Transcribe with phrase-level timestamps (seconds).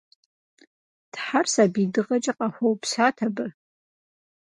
[1.11, 3.45] Тхьэр сабий дыгъэкӏэ къахуэупсат абы.